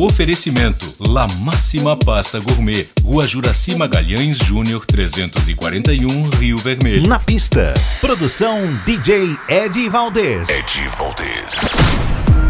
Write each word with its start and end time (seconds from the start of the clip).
Oferecimento 0.00 0.86
La 0.98 1.28
Máxima 1.40 1.94
Pasta 1.94 2.40
Gourmet, 2.40 2.88
Rua 3.04 3.26
Juraci 3.26 3.74
Magalhães 3.74 4.38
Júnior 4.38 4.86
341, 4.86 6.30
Rio 6.38 6.56
Vermelho. 6.56 7.06
Na 7.06 7.18
pista. 7.18 7.74
Produção 8.00 8.58
DJ 8.86 9.36
Ed 9.46 9.88
Valdez. 9.90 10.48
Ed 10.48 10.88
Valdez. 10.96 11.54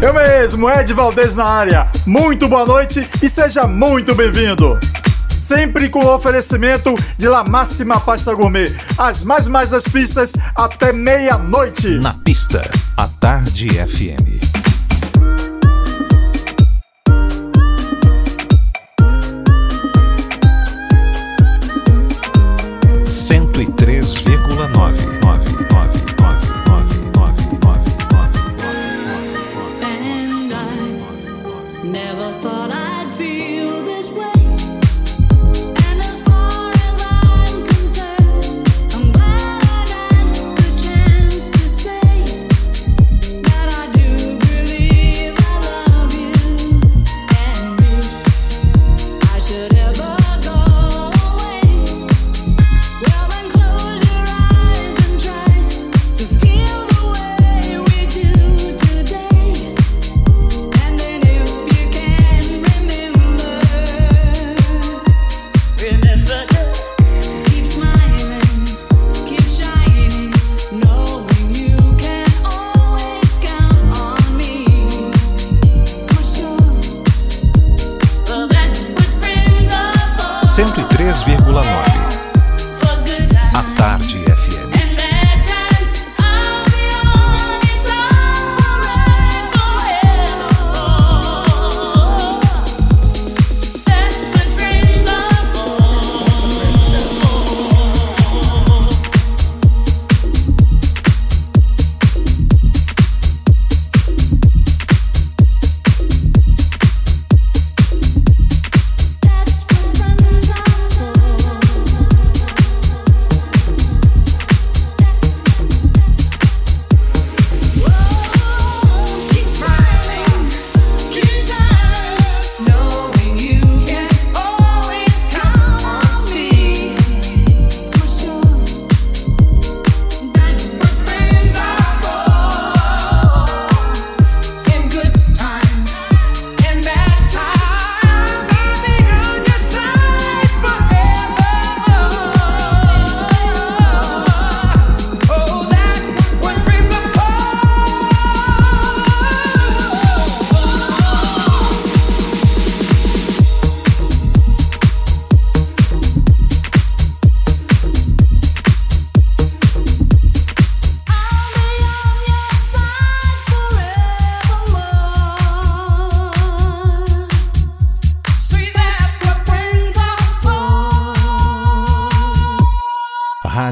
Eu 0.01 0.13
mesmo, 0.13 0.69
Ed 0.69 0.93
Valdez 0.93 1.35
na 1.35 1.43
área. 1.43 1.89
Muito 2.05 2.47
boa 2.47 2.65
noite 2.65 3.05
e 3.21 3.27
seja 3.27 3.67
muito 3.67 4.15
bem-vindo. 4.15 4.79
Sempre 5.29 5.89
com 5.89 6.05
o 6.05 6.15
oferecimento 6.15 6.95
de 7.17 7.27
La 7.27 7.43
Máxima 7.43 7.99
Pasta 7.99 8.33
Gourmet. 8.33 8.73
As 8.97 9.23
mais 9.23 9.49
mais 9.49 9.69
das 9.69 9.83
pistas 9.83 10.31
até 10.55 10.93
meia-noite. 10.93 11.89
Na 11.99 12.13
pista. 12.13 12.61
A 12.95 13.09
Tarde 13.09 13.67
FM. 13.67 14.40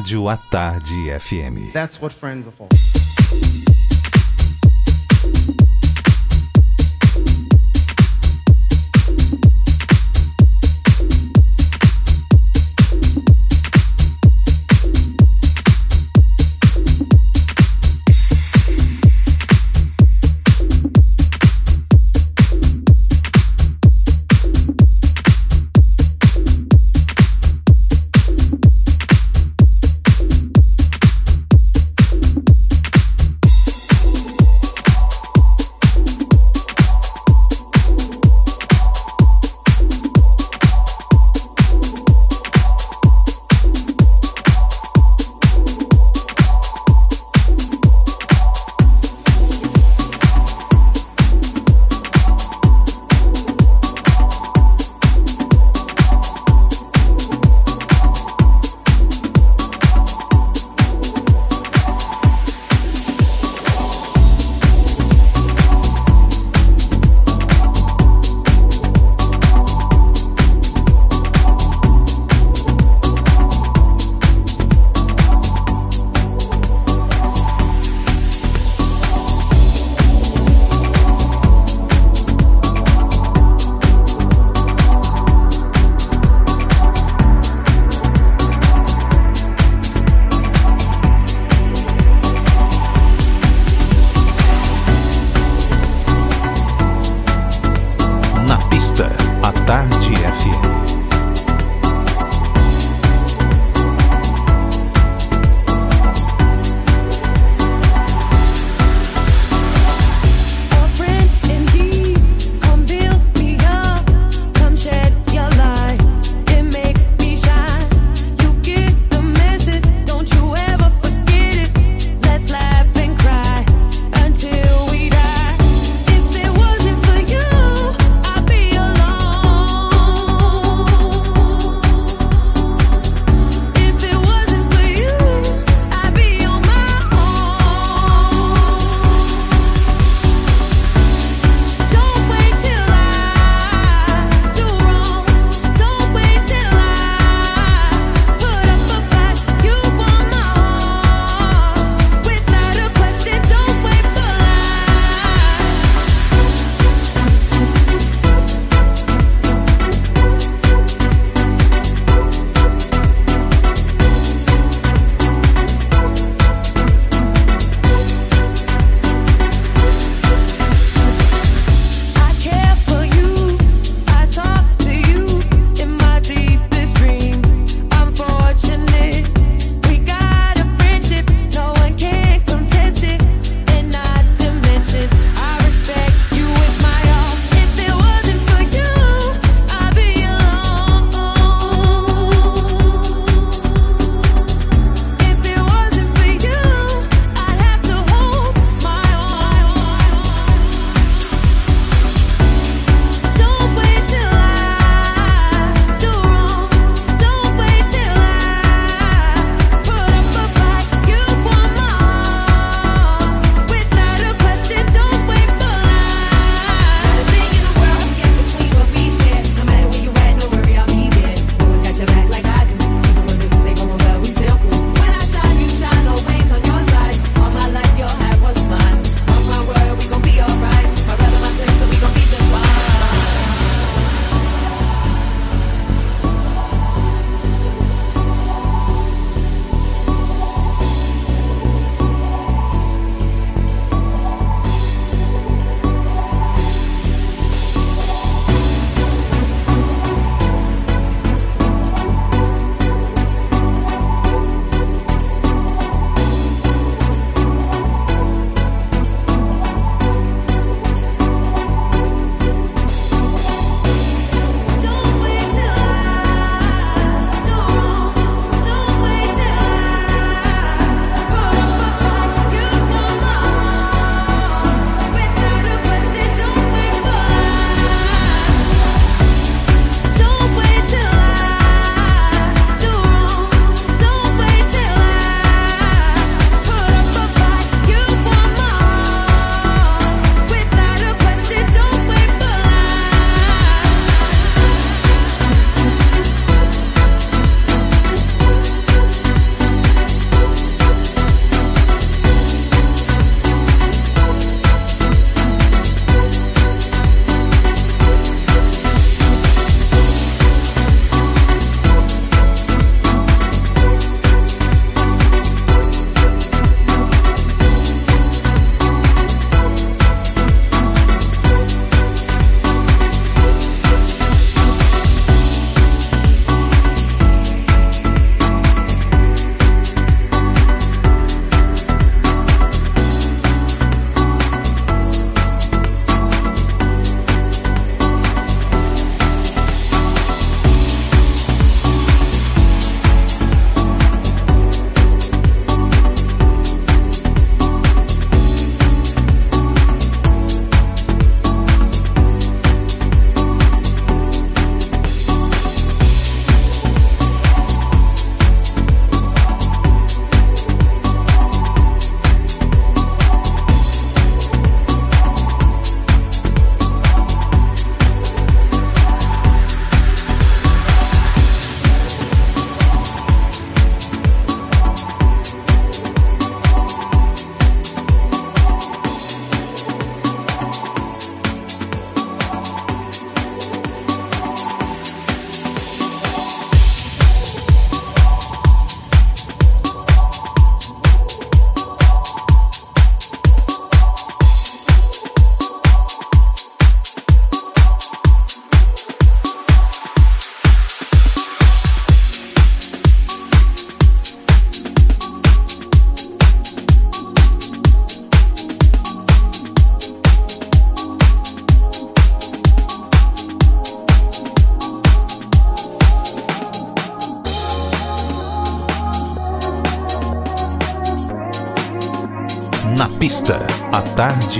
Rádio 0.09 0.27
A 0.27 0.37
Tarde 0.37 1.19
FM. 1.19 1.71
That's 1.71 2.01
what 2.01 2.11
friends 2.11 2.47
are 2.47 2.51
for. 2.51 3.68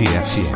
Tarde 0.00 0.49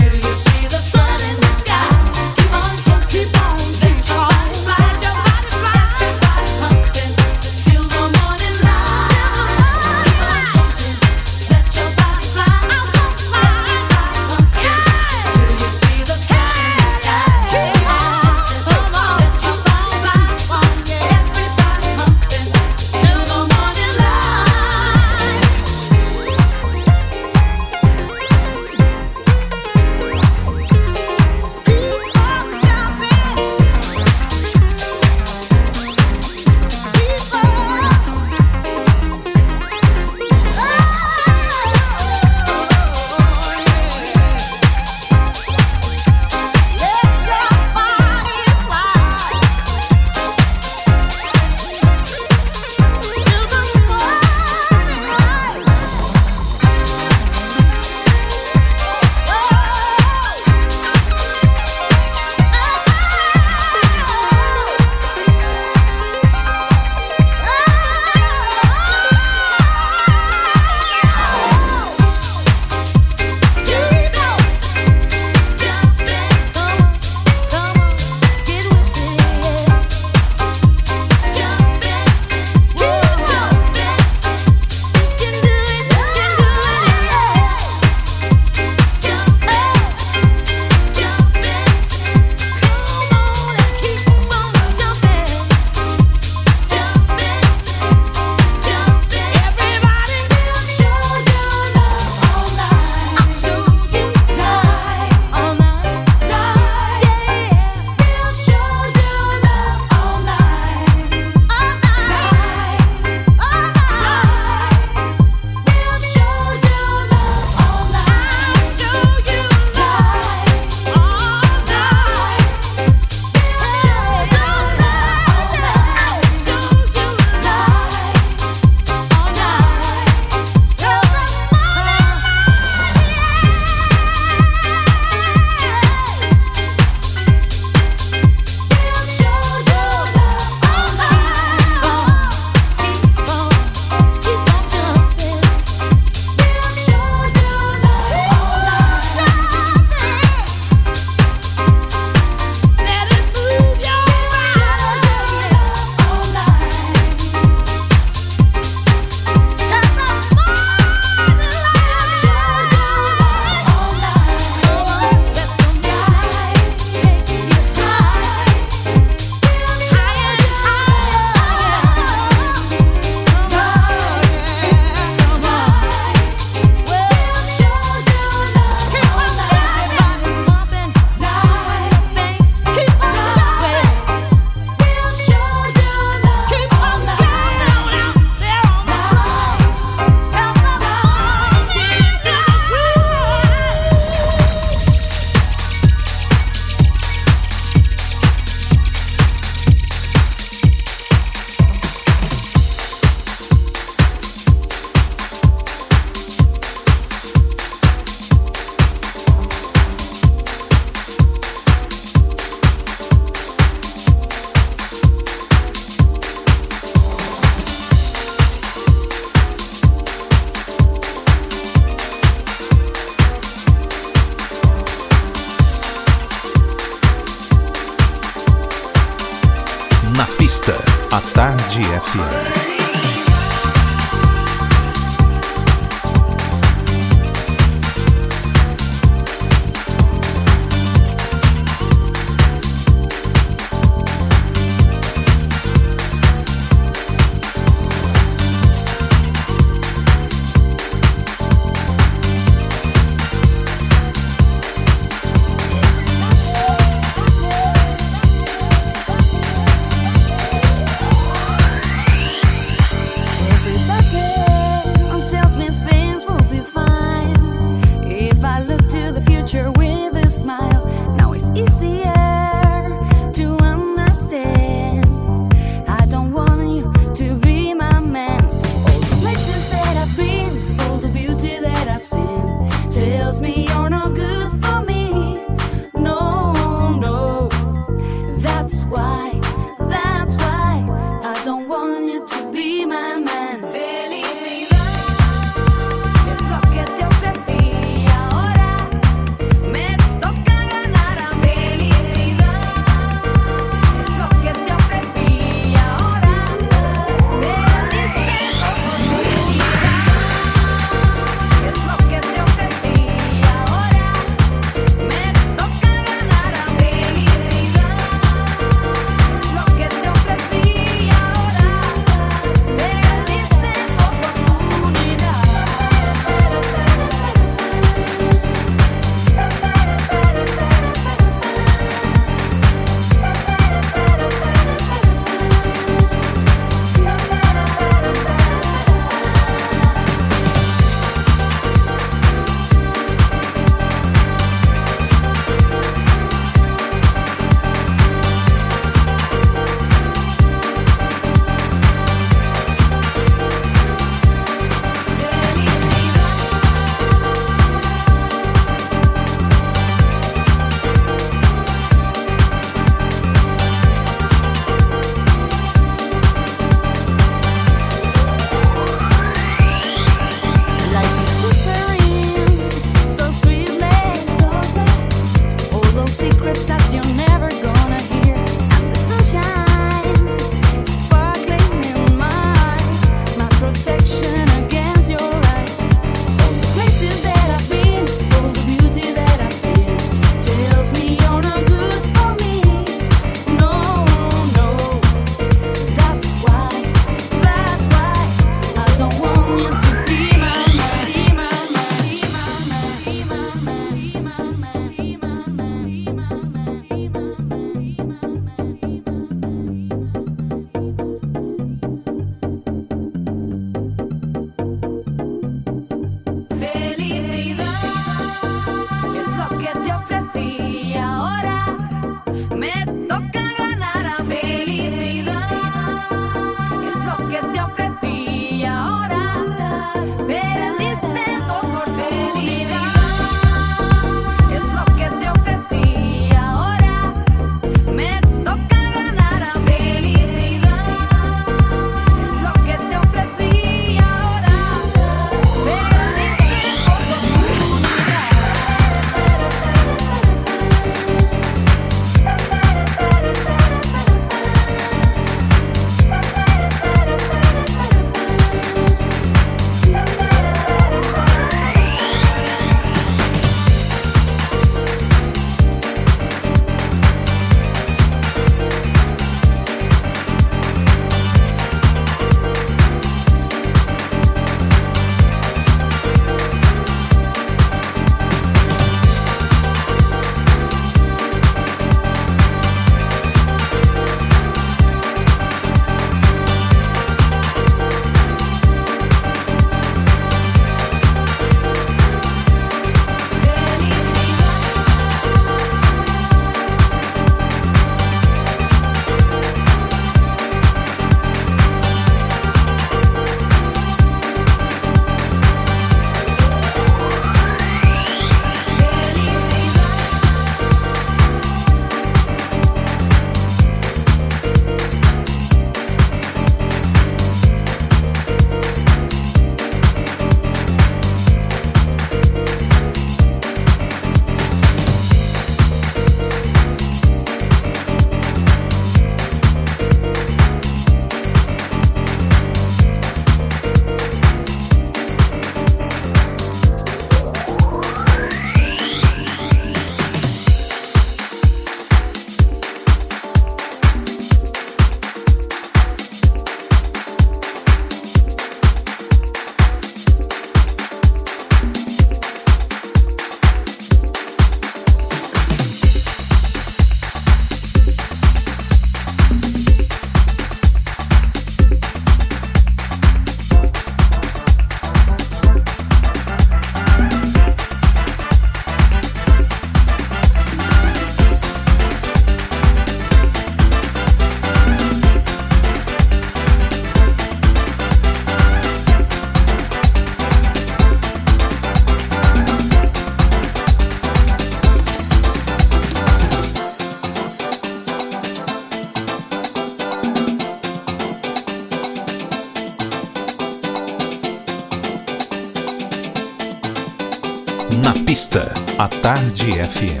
Tarde 599.33 599.61
FM. 599.61 600.00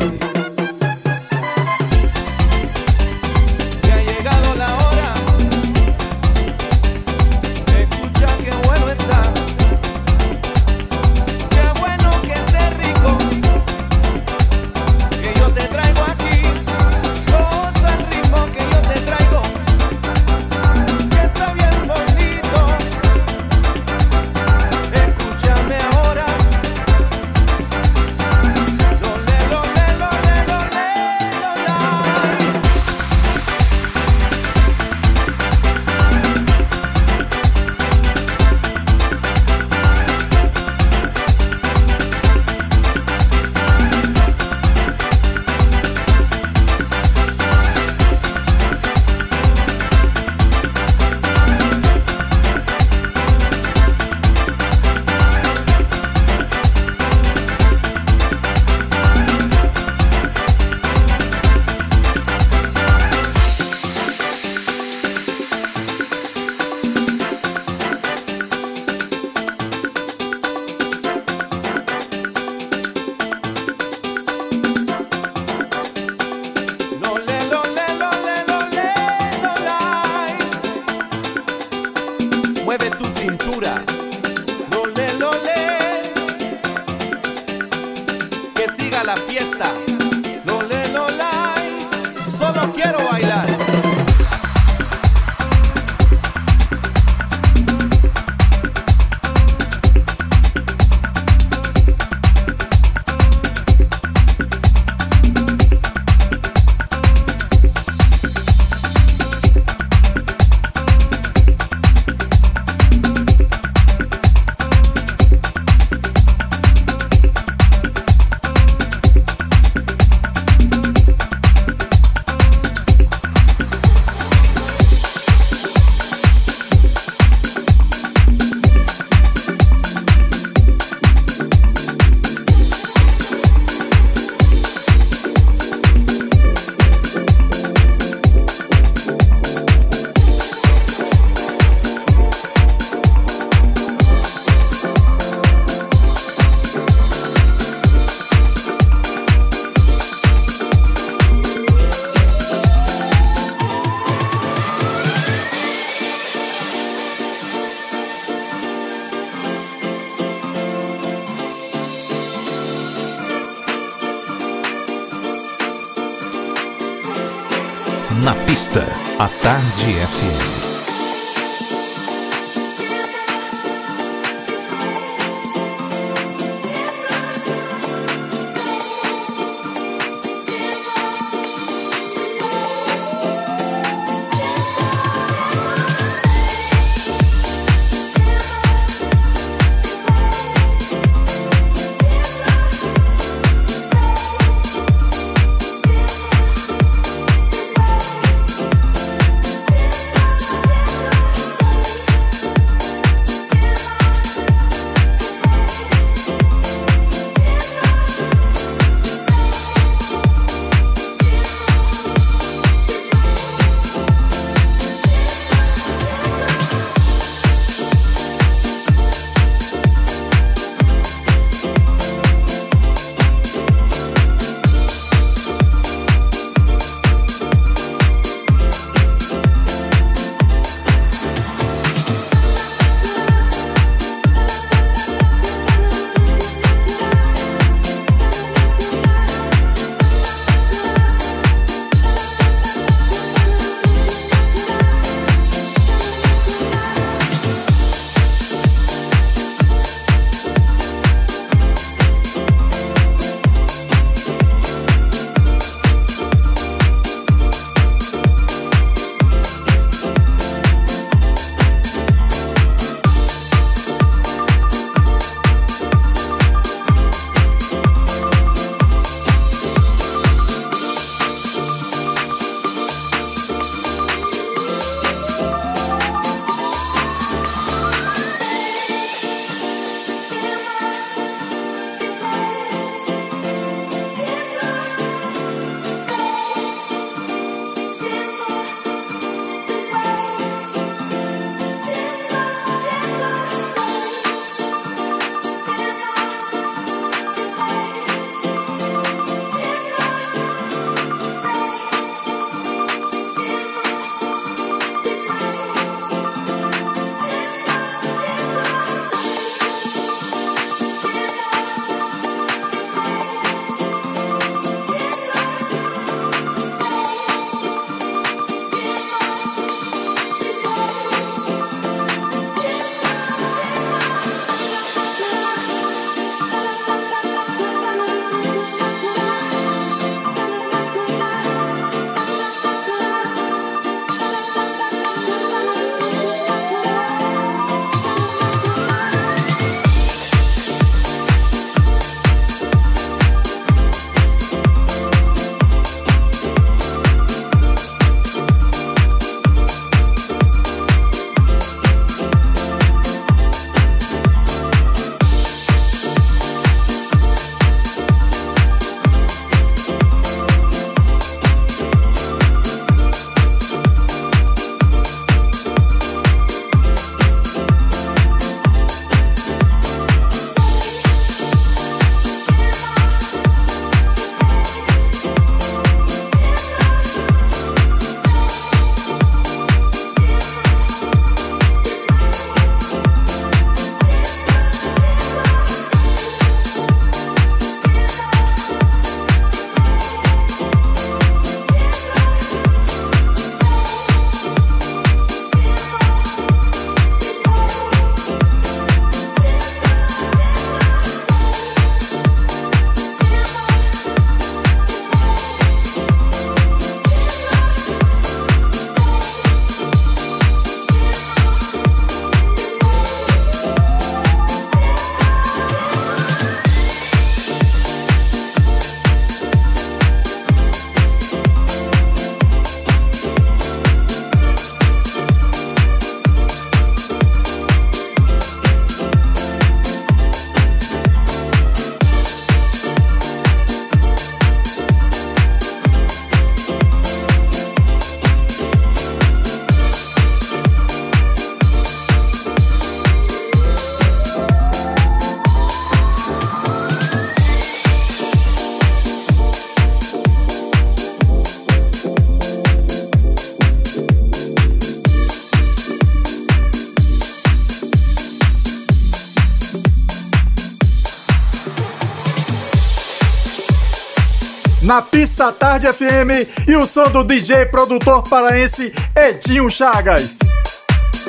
Pista 465.41 465.53
Tarde 465.53 465.91
FM 465.91 466.67
e 466.67 466.75
o 466.75 466.85
som 466.85 467.05
do 467.05 467.23
DJ 467.23 467.65
produtor 467.65 468.21
paraense 468.29 468.93
Edinho 469.15 469.71
Chagas. 469.71 470.37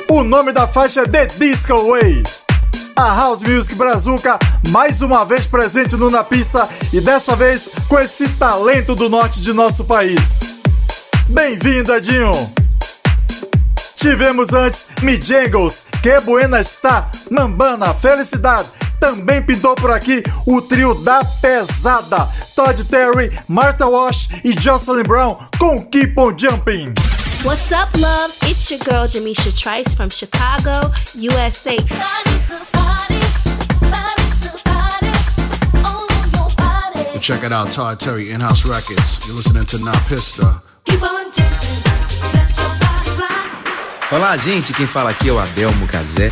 O 0.07 0.23
nome 0.23 0.51
da 0.51 0.67
faixa 0.67 1.01
é 1.01 1.07
The 1.07 1.25
Disco 1.25 1.89
Way. 1.89 2.21
A 2.95 3.15
House 3.15 3.41
Music 3.41 3.73
Brazuca 3.73 4.37
mais 4.69 5.01
uma 5.01 5.25
vez 5.25 5.47
presente 5.47 5.95
no 5.95 6.11
Na 6.11 6.23
Pista 6.23 6.69
e 6.93 7.01
dessa 7.01 7.35
vez 7.35 7.69
com 7.89 7.99
esse 7.99 8.29
talento 8.29 8.93
do 8.93 9.09
norte 9.09 9.41
de 9.41 9.51
nosso 9.51 9.83
país. 9.83 10.41
Bem-vindo, 11.27 11.91
Edinho! 11.91 12.31
Tivemos 13.95 14.53
antes 14.53 14.85
Mijangles, 15.01 15.85
Que 16.03 16.19
Buena 16.19 16.59
Está, 16.59 17.09
Mambana, 17.31 17.95
Felicidade. 17.95 18.67
Também 19.03 19.41
pintou 19.41 19.75
por 19.75 19.91
aqui 19.91 20.23
o 20.45 20.61
trio 20.61 20.95
da 20.95 21.25
pesada, 21.25 22.25
Todd 22.55 22.85
Terry, 22.85 23.37
Martha 23.49 23.85
Wash 23.85 24.29
e 24.45 24.53
Jocelyn 24.53 25.03
Brown 25.03 25.37
com 25.59 25.85
Keep 25.87 26.17
On 26.17 26.33
Jumping. 26.37 26.93
What's 27.43 27.69
up, 27.73 27.99
loves? 27.99 28.37
It's 28.43 28.71
your 28.71 28.79
girl 28.79 29.05
Jamisha 29.05 29.51
Trice 29.51 29.93
from 29.93 30.09
Chicago, 30.09 30.89
USA. 31.15 31.75
Check 37.19 37.43
it 37.43 37.51
out, 37.51 37.73
Todd 37.73 37.99
Terry, 37.99 38.31
In 38.31 38.39
House 38.39 38.63
Records. 38.63 39.19
You're 39.27 39.35
listening 39.35 39.65
to 39.65 39.79
Na 39.79 39.91
Pista. 40.07 40.63
Olá, 44.09 44.37
gente. 44.37 44.71
Quem 44.71 44.87
fala 44.87 45.09
aqui 45.09 45.27
é 45.27 45.33
o 45.33 45.39
Adelmo 45.39 45.87
Cazé. 45.87 46.31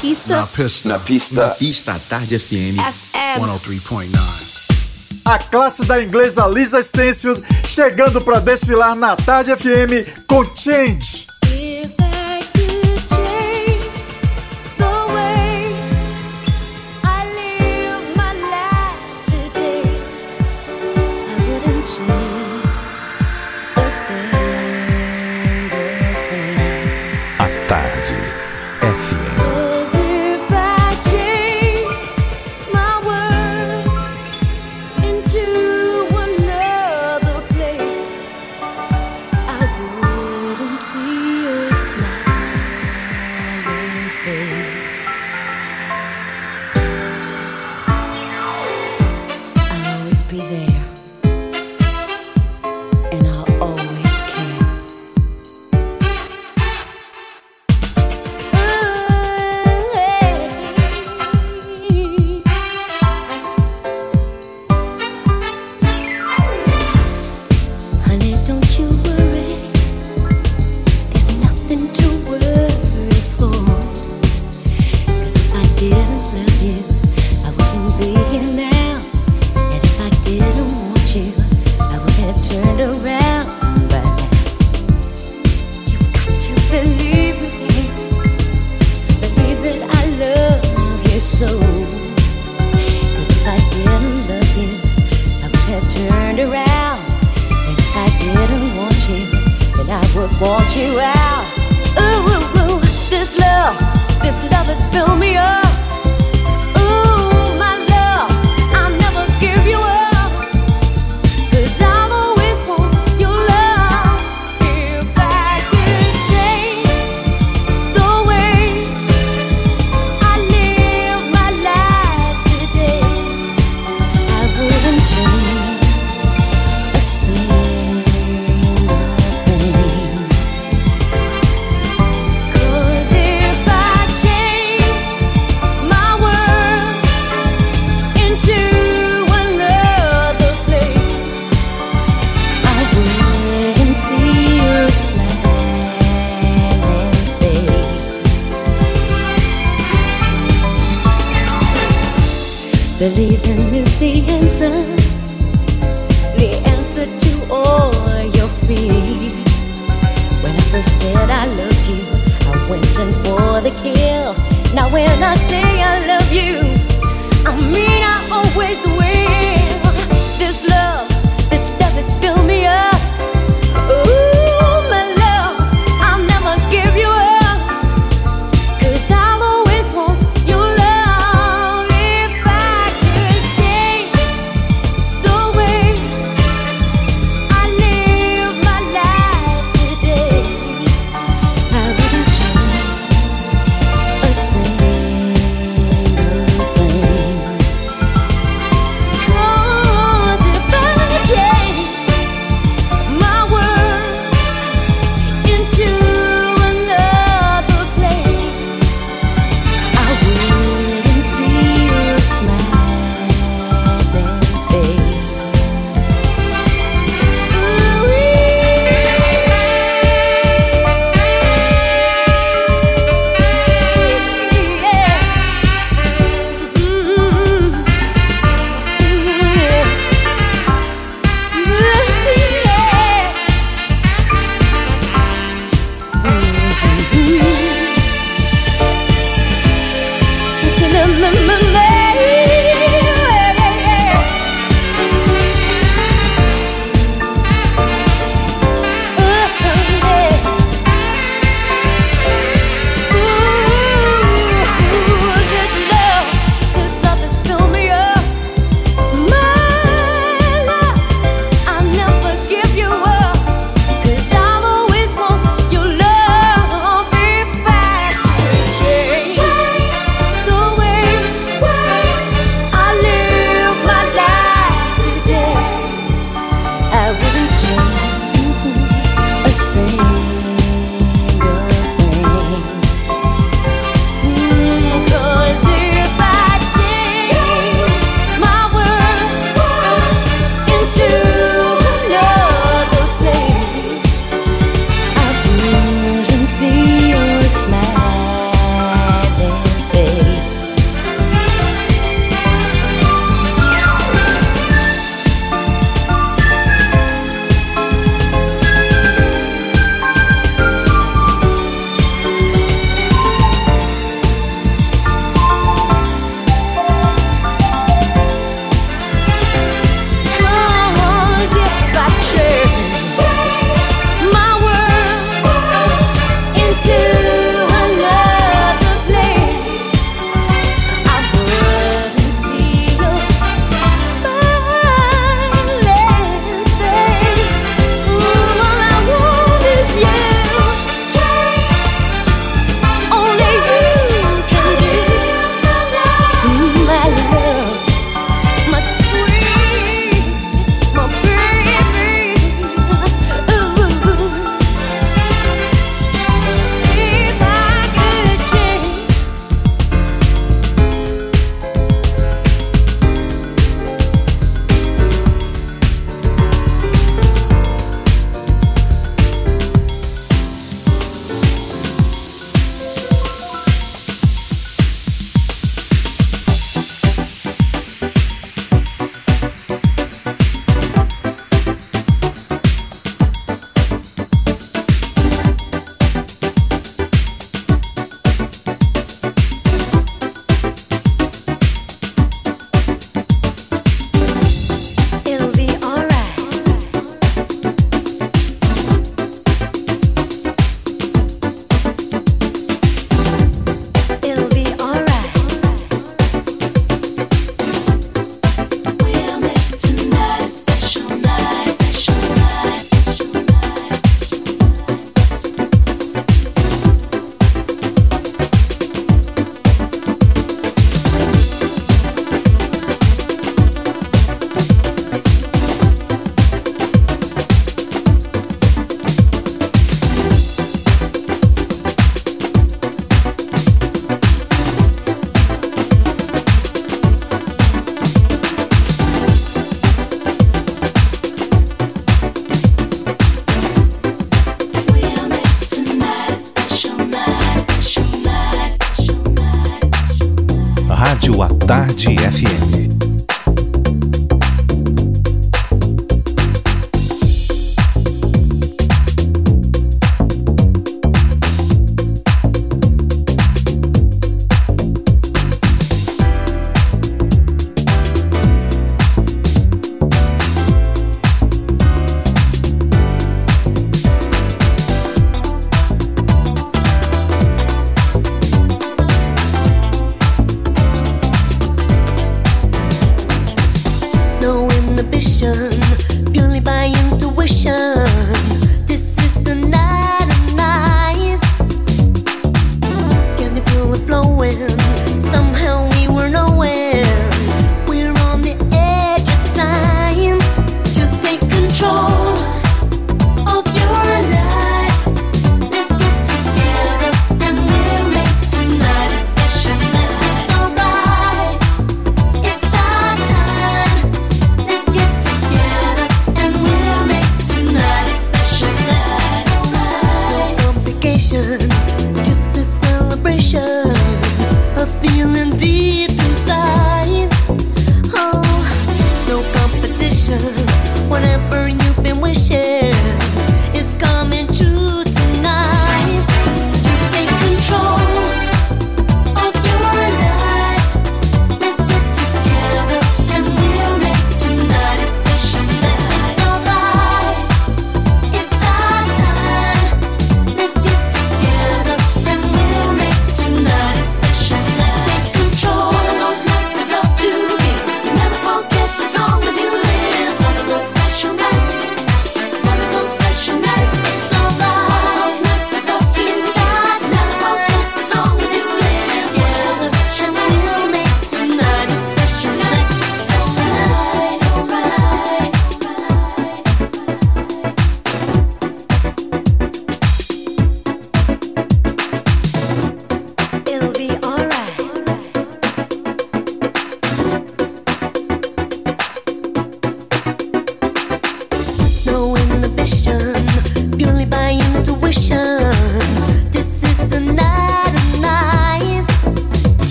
pista 0.00 0.36
Na 0.36 0.46
Pista 0.46 0.88
Na 0.88 0.98
pista. 0.98 1.46
Na 1.48 1.54
Pista 1.54 2.00
Tarde 2.08 2.38
FM. 2.38 2.78
FM. 2.78 3.40
103.9. 3.40 4.18
A 5.24 5.38
classe 5.38 5.84
da 5.84 6.02
inglesa 6.02 6.46
Lisa 6.46 6.80
Stansfield 6.80 7.42
chegando 7.66 8.20
para 8.20 8.40
desfilar 8.40 8.94
na 8.94 9.16
Tarde 9.16 9.54
FM 9.56 10.24
com 10.26 10.44
Change. 10.54 11.26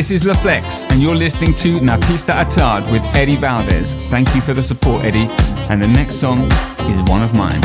This 0.00 0.10
is 0.10 0.24
LaFlex, 0.24 0.90
and 0.90 1.02
you're 1.02 1.14
listening 1.14 1.52
to 1.56 1.72
Napista 1.72 2.42
Atard 2.42 2.90
with 2.90 3.04
Eddie 3.14 3.36
Valdez. 3.36 3.92
Thank 4.10 4.34
you 4.34 4.40
for 4.40 4.54
the 4.54 4.62
support, 4.62 5.04
Eddie. 5.04 5.28
And 5.70 5.82
the 5.82 5.88
next 5.88 6.14
song 6.14 6.38
is 6.88 7.02
one 7.02 7.22
of 7.22 7.34
mine. 7.34 7.60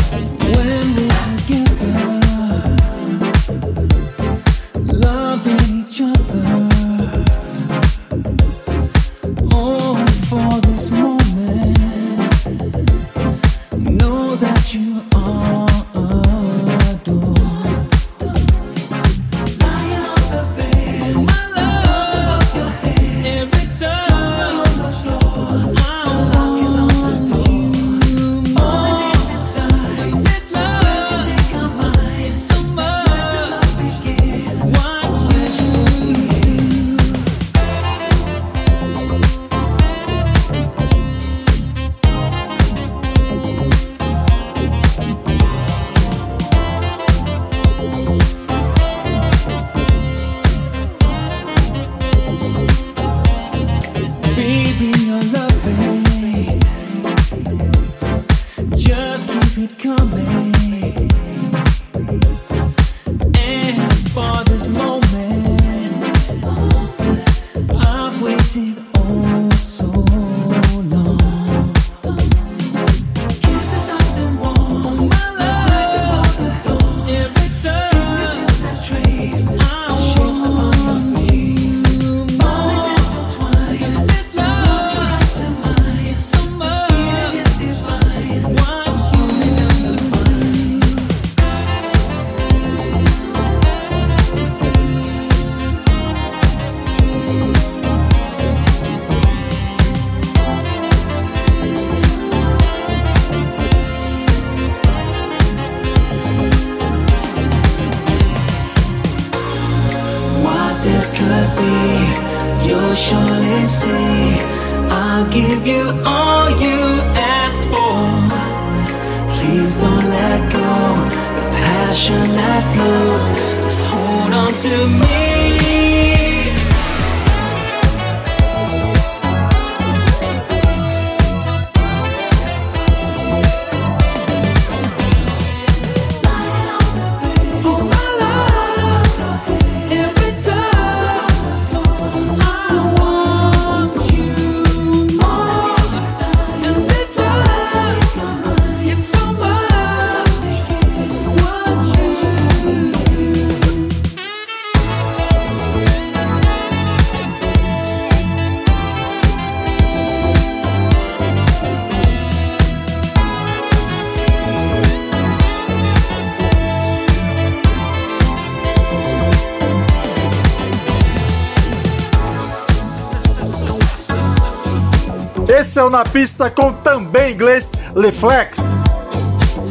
O 175.78 175.90
Na 175.90 176.06
Pista 176.06 176.50
com 176.50 176.72
também 176.72 177.34
inglês 177.34 177.70
Leflex. 177.94 178.58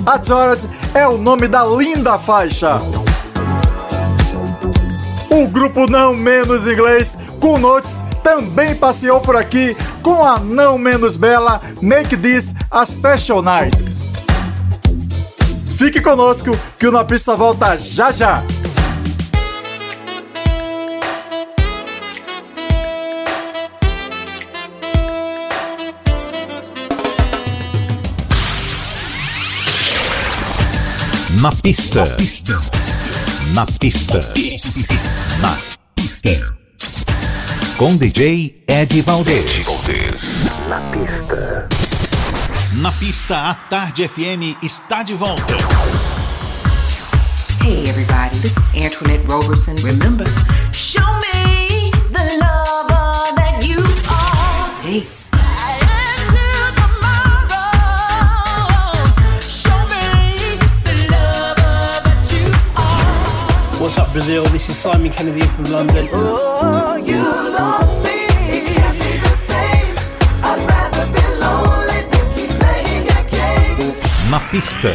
Adoras 0.05 0.69
é 0.95 1.09
o 1.09 1.17
nome 1.17 1.49
da 1.49 1.65
linda 1.65 2.19
faixa. 2.19 2.77
O 5.31 5.49
grupo 5.49 5.91
não 5.91 6.15
menos 6.15 6.67
inglês, 6.67 7.17
com 7.41 7.59
Notes, 7.59 8.03
também 8.23 8.75
passeou 8.75 9.21
por 9.21 9.35
aqui 9.35 9.75
com 10.03 10.23
a 10.23 10.39
não 10.39 10.77
menos 10.77 11.17
bela 11.17 11.61
Make 11.81 12.17
This 12.19 12.55
a 12.71 12.85
Special 12.85 13.43
Night. 13.43 13.77
Fique 15.79 16.01
conosco 16.01 16.57
que 16.79 16.87
o 16.87 16.93
Na 16.93 17.05
Pista 17.05 17.35
volta 17.35 17.77
já 17.79 18.13
já. 18.13 18.43
Na 31.45 31.53
pista. 31.53 32.05
Na 33.53 33.66
pista. 33.66 34.18
Na 35.42 35.59
pista. 35.95 36.57
Com 37.76 37.99
DJ 37.99 38.64
Ed 38.66 39.03
Valdez. 39.03 39.66
Na 40.70 40.80
pista. 40.90 41.68
Na 42.80 42.92
pista, 42.92 43.51
a 43.51 43.55
Tarde 43.68 44.09
FM 44.09 44.57
está 44.62 45.03
de 45.03 45.12
volta. 45.12 45.55
Hey 47.62 47.90
everybody, 47.90 48.38
this 48.40 48.53
is 48.57 48.82
Antoinette 48.82 49.26
Roberson. 49.26 49.76
Remember, 49.82 50.24
Brazil? 64.15 64.45
This 64.45 64.69
is 64.69 64.77
Simon 64.77 65.11
Kennedy 65.11 65.43
from 65.43 65.65
London. 65.65 66.07
Oh, 66.12 66.95
you 66.95 67.19
love 67.19 68.05
me. 68.05 68.29
Can't 68.71 68.97
be 69.03 69.19
the 69.19 69.35
same. 69.51 69.97
I'd 70.39 70.62
rather 70.71 71.07
be 71.11 71.25
lonely 71.43 72.01
than 72.15 72.25
keep 72.33 72.51
playing 72.62 73.11
your 73.11 73.25
games. 73.27 73.99
Na 74.31 74.39
pista. 74.53 74.95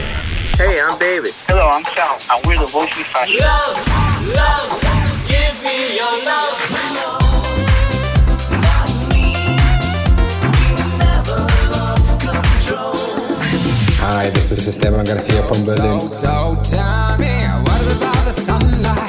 Hey, 0.56 0.80
I'm 0.80 0.98
David. 0.98 1.34
Hello, 1.50 1.68
I'm 1.68 1.84
Sal, 1.84 2.16
and 2.32 2.46
we're 2.48 2.60
the 2.60 2.68
Voice 2.68 2.96
We 2.96 3.04
Fashion. 3.04 3.44
Love, 3.44 3.76
love, 4.40 4.80
give 5.28 5.56
me 5.68 5.98
your 6.00 6.16
love. 6.24 6.56
Hi, 14.00 14.30
this 14.30 14.54
is 14.54 14.66
Esteban 14.66 15.04
Garcia 15.06 15.44
from 15.44 15.66
Berlin. 15.66 16.08
So 16.08 16.58
tell 16.64 17.18
me, 17.18 17.36
what 17.68 17.82
is 17.82 17.98
about 18.02 18.26
the 18.26 18.32
sunlight? 18.32 19.09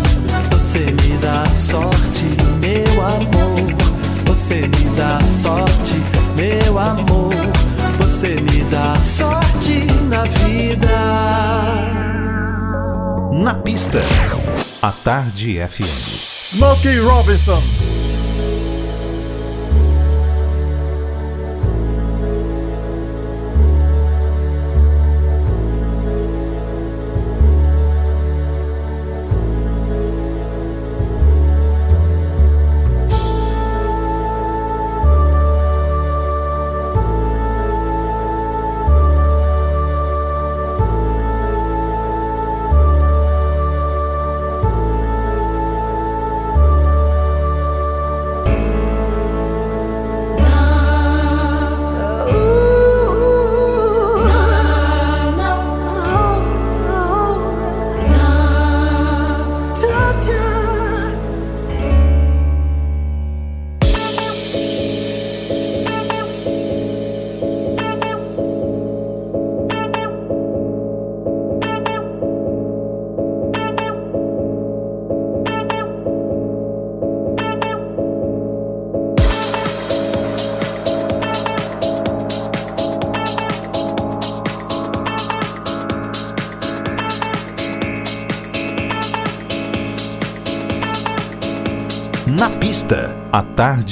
Você 0.71 0.85
me 0.85 1.17
dá 1.17 1.45
sorte, 1.47 2.23
meu 2.61 3.01
amor. 3.05 3.75
Você 4.25 4.61
me 4.61 4.95
dá 4.95 5.19
sorte, 5.19 5.95
meu 6.37 6.79
amor. 6.79 7.33
Você 7.97 8.35
me 8.35 8.63
dá 8.71 8.95
sorte 8.95 9.83
na 10.07 10.23
vida. 10.23 10.87
Na 13.33 13.53
pista, 13.55 13.99
a 14.81 14.93
tarde 14.93 15.59
FM. 15.59 16.55
Smokey 16.55 16.99
Robinson. 16.99 17.61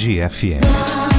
Tarde 0.00 0.20
FM. 0.20 1.09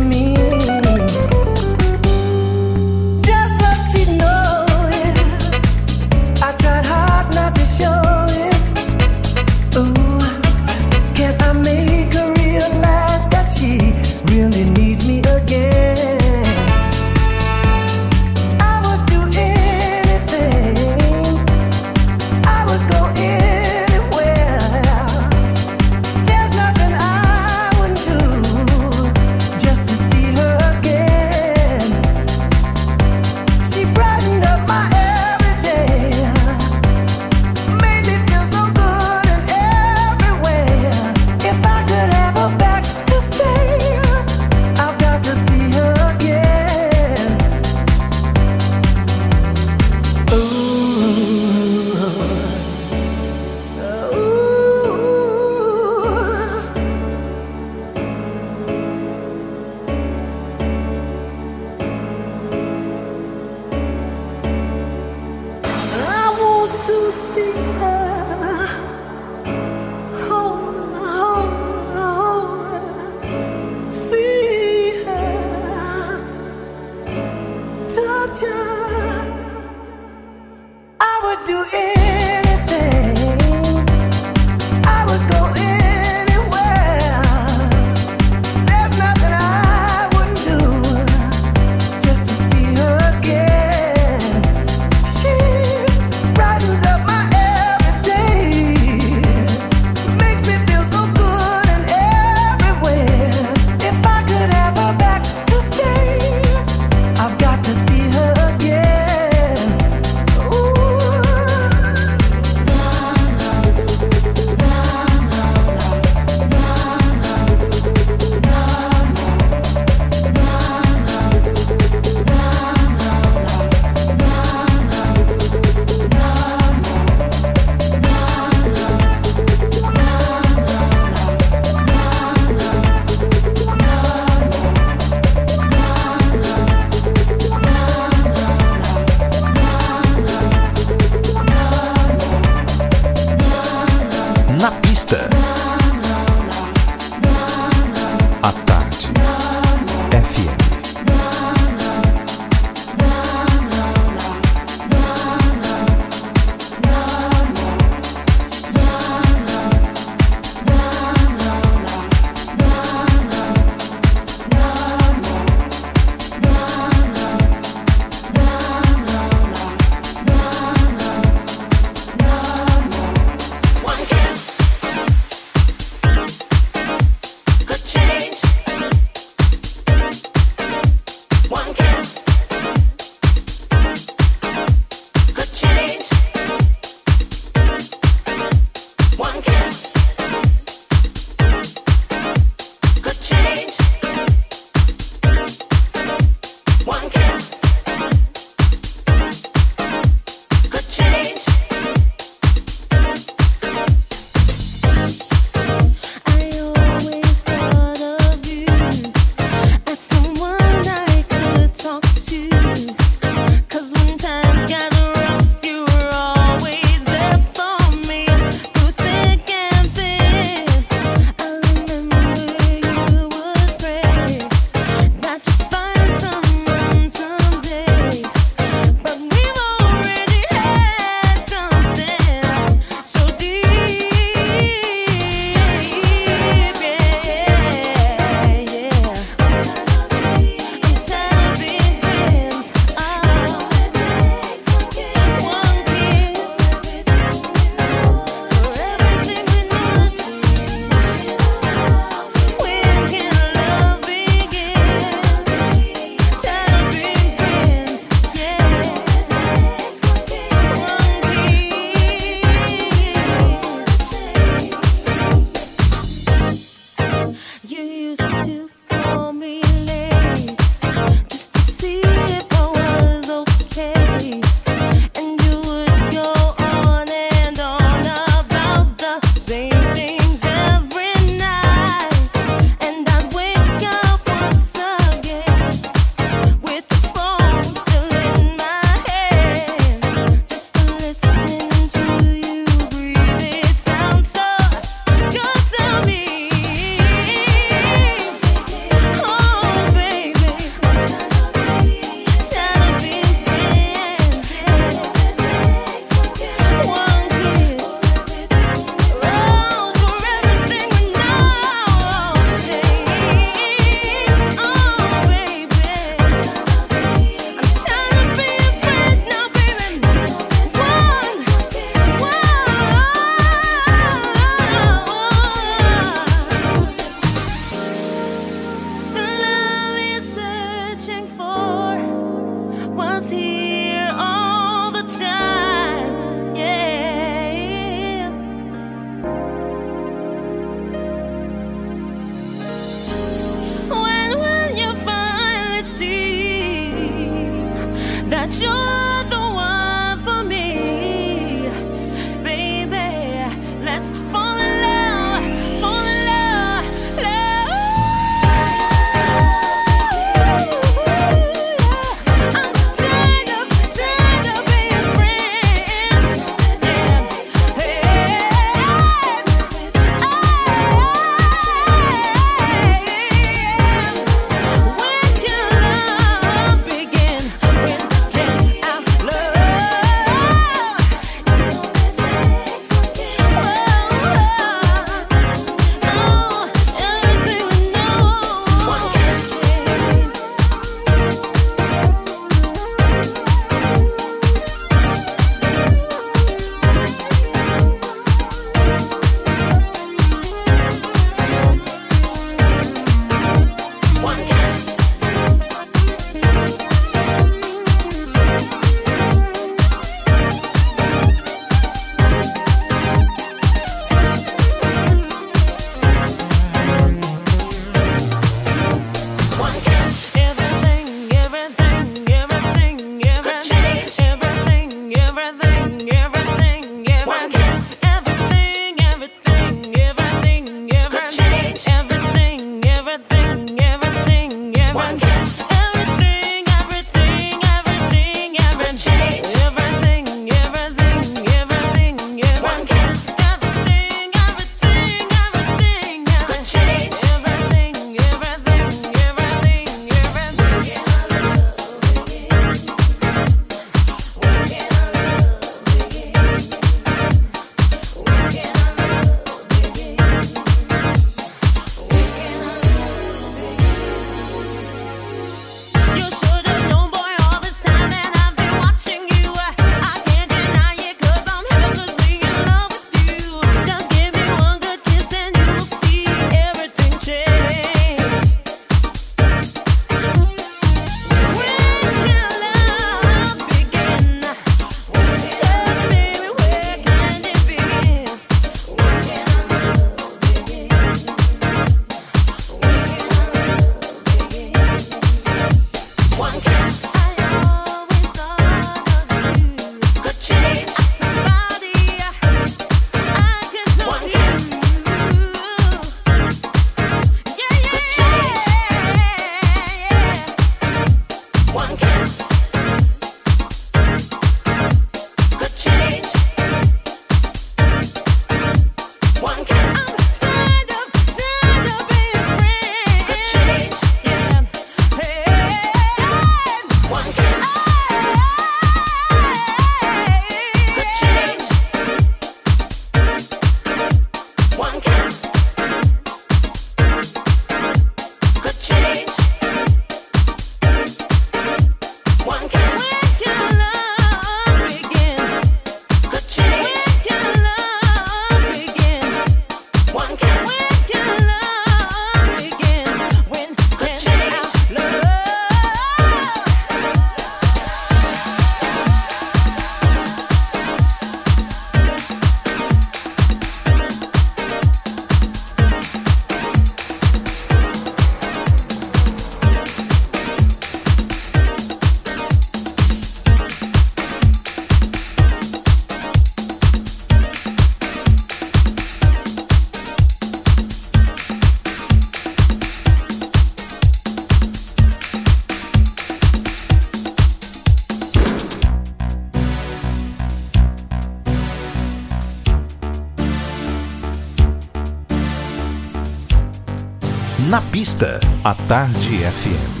Pista, 598.01 598.39
a 598.63 598.73
Tarde 598.73 599.43
FM. 599.43 600.00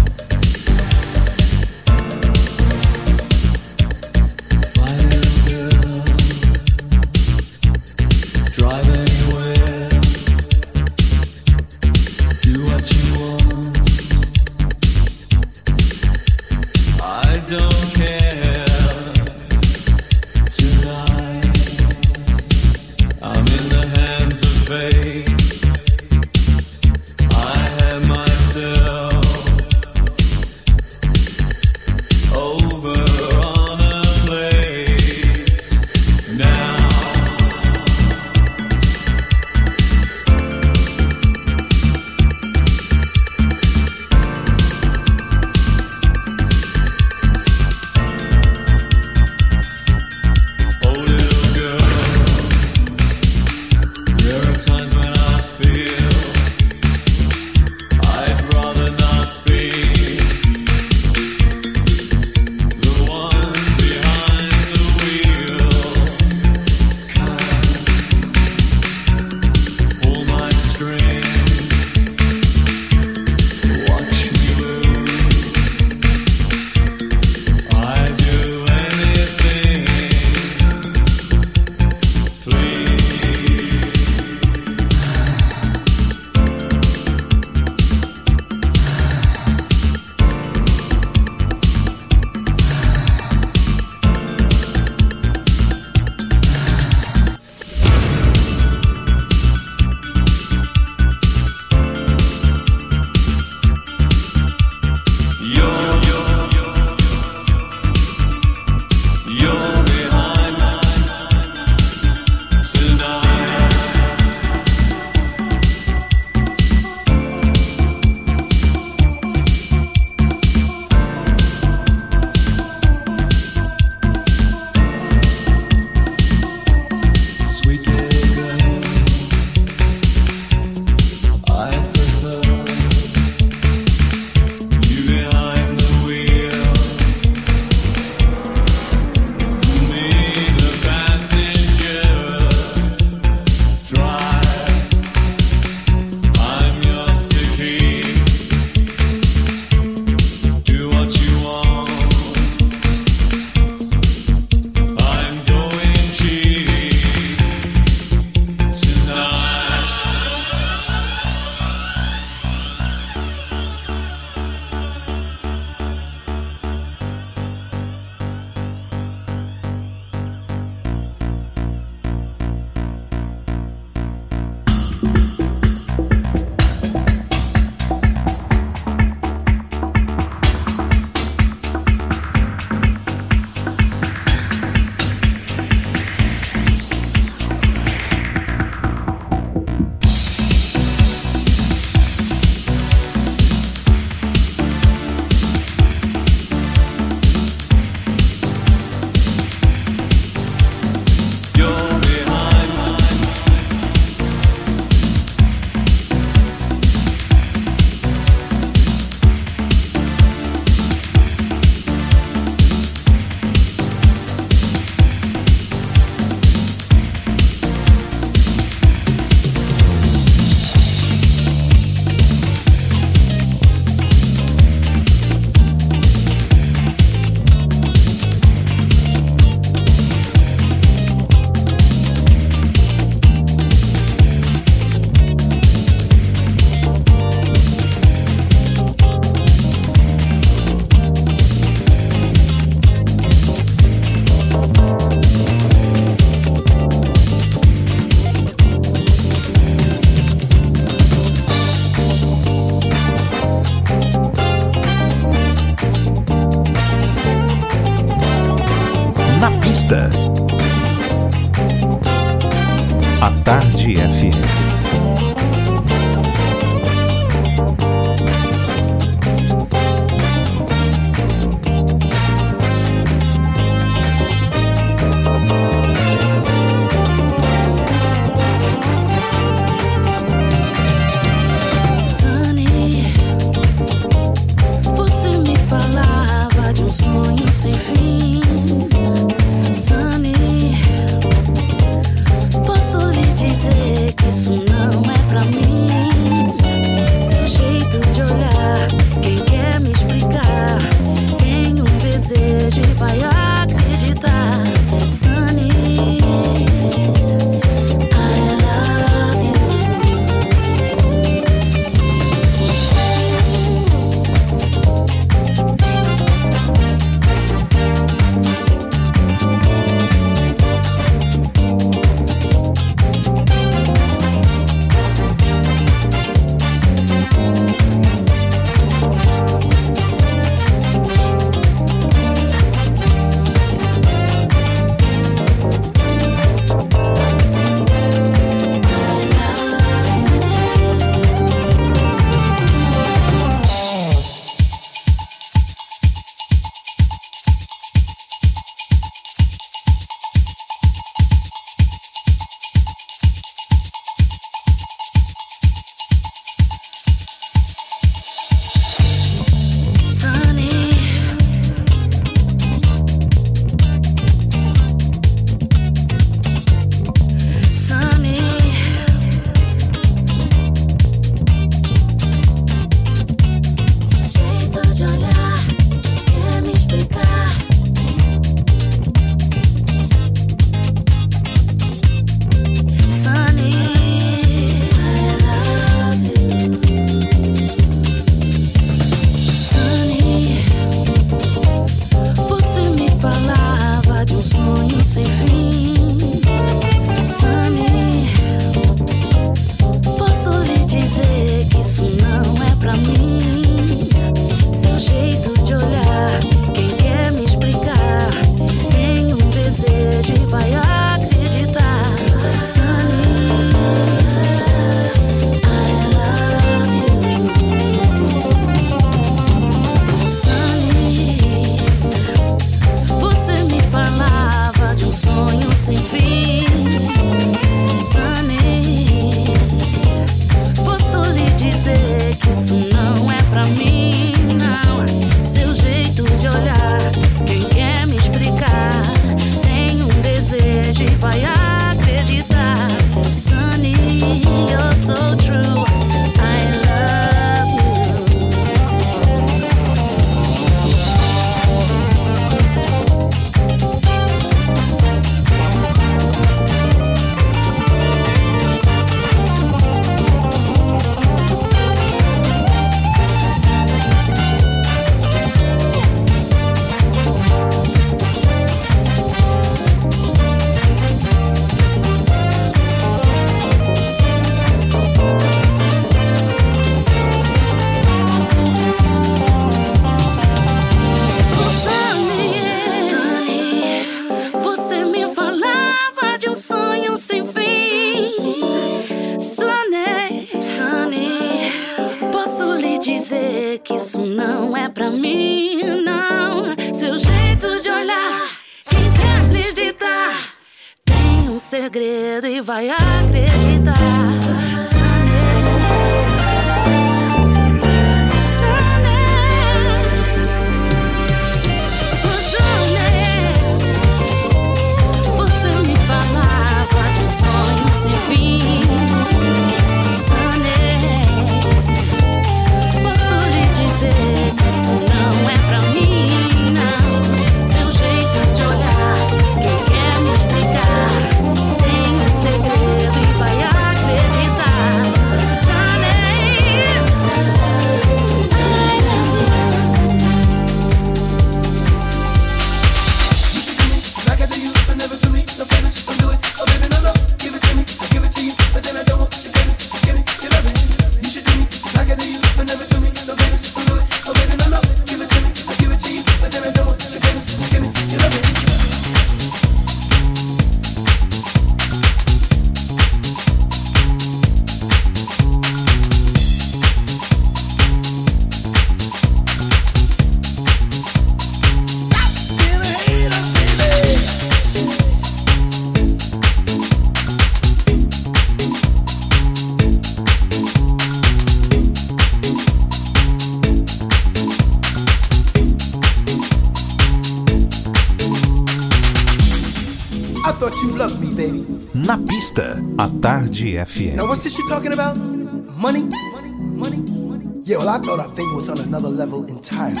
GFN. 593.58 594.14
Now, 594.14 594.28
what's 594.28 594.44
this 594.44 594.56
you 594.56 594.68
talking 594.68 594.92
about? 594.92 595.16
Money? 595.16 596.04
Money? 596.04 596.50
Money? 596.52 596.98
Money? 596.98 597.60
Yeah, 597.64 597.78
well, 597.78 597.88
I 597.88 597.98
thought 597.98 598.20
our 598.20 598.28
thing 598.36 598.54
was 598.54 598.68
on 598.68 598.78
another 598.78 599.08
level 599.08 599.44
entirely. 599.46 600.00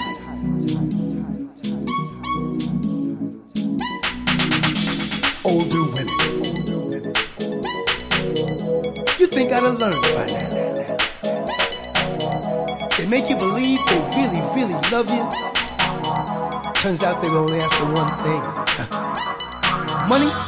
Older 5.44 5.82
women. 5.90 6.08
You 9.18 9.26
think 9.26 9.50
I'd 9.50 9.64
have 9.64 9.78
learned 9.80 10.02
by 10.14 10.26
now. 10.26 10.48
They 12.96 13.06
make 13.06 13.28
you 13.28 13.36
believe 13.36 13.80
they 13.88 14.00
really, 14.14 14.40
really 14.54 14.78
love 14.92 15.10
you. 15.10 15.26
Turns 16.80 17.02
out 17.02 17.20
they 17.20 17.28
were 17.28 17.38
only 17.38 17.60
after 17.60 17.84
one 17.86 18.14
thing 18.22 18.58
money. 20.08 20.47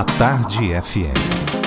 A 0.00 0.04
Tarde 0.04 0.72
FM. 0.72 1.59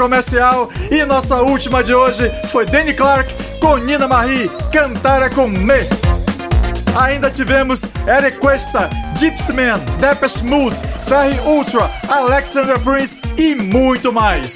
Comercial 0.00 0.70
e 0.90 1.04
nossa 1.04 1.42
última 1.42 1.84
de 1.84 1.94
hoje 1.94 2.32
foi 2.50 2.64
Danny 2.64 2.94
Clark 2.94 3.34
com 3.60 3.76
Nina 3.76 4.08
Marie, 4.08 4.50
Cantar 4.72 5.20
é 5.22 5.28
com 5.28 5.46
Me. 5.46 5.86
Ainda 6.98 7.30
tivemos 7.30 7.82
Eric 8.06 8.38
Cuesta, 8.38 8.88
Gypsy 9.14 9.52
Man, 9.52 9.78
Depeche 10.00 10.42
Mode, 10.42 10.80
Ferry 11.06 11.38
Ultra, 11.40 11.90
Alexander 12.08 12.80
Prince 12.80 13.20
e 13.36 13.54
muito 13.54 14.10
mais. 14.10 14.54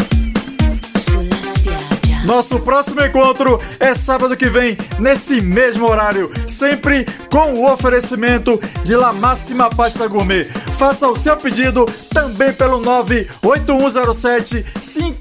Nosso 2.25 2.59
próximo 2.59 3.05
encontro 3.05 3.61
é 3.79 3.95
sábado 3.95 4.35
que 4.35 4.49
vem, 4.49 4.79
nesse 4.99 5.43
mesmo 5.43 5.87
horário, 5.87 6.33
sempre 6.49 7.05
com 7.31 7.53
o 7.53 7.71
oferecimento 7.71 8.59
de 8.83 8.97
La 8.97 9.13
Máxima 9.13 9.69
Pasta 9.69 10.07
Gourmet. 10.09 10.45
Faça 10.79 11.07
o 11.07 11.15
seu 11.15 11.37
pedido 11.37 11.85
também 12.15 12.51
pelo 12.53 12.81
98107 12.81 14.65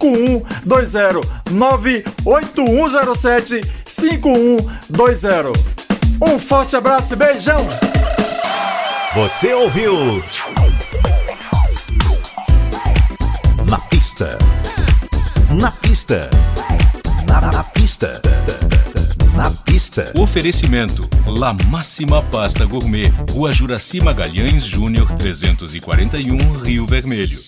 5120. 0.04 1.24
98107 1.52 3.62
5120. 3.86 5.54
Um 6.22 6.38
forte 6.38 6.76
abraço 6.76 7.14
e 7.14 7.16
beijão! 7.16 7.66
Você 9.16 9.54
ouviu? 9.54 10.22
Na 13.70 13.80
pista. 13.80 14.38
Na 15.50 15.72
pista. 15.72 16.30
Na, 17.28 17.40
na 17.40 17.64
pista. 17.64 18.22
Na 19.36 19.52
pista. 19.52 20.12
Oferecimento: 20.16 21.08
La 21.26 21.54
Máxima 21.54 22.22
Pasta 22.24 22.66
Gourmet, 22.66 23.12
Rua 23.32 23.54
Juraci 23.54 24.02
Magalhães 24.02 24.64
Júnior 24.64 25.14
341, 25.14 26.60
Rio 26.60 26.86
Vermelho. 26.86 27.43